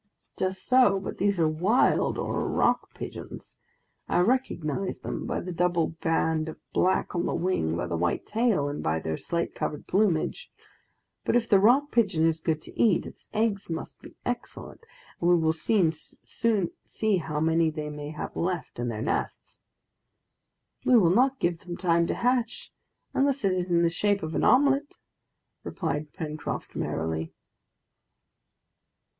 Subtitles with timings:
[0.35, 3.55] "Just so, but these are wild or rock pigeons.
[4.09, 8.25] I recognize them by the double band of black on the wing, by the white
[8.25, 10.49] tail, and by their slate colored plumage.
[11.23, 14.83] But if the rock pigeon is good to eat, its eggs must be excellent,
[15.19, 19.61] and we will soon see how many they may have left in their nests!"
[20.83, 22.73] "We will not give them time to hatch,
[23.13, 24.95] unless it is in the shape of an omelet!"
[25.63, 27.35] replied Pencroft merrily.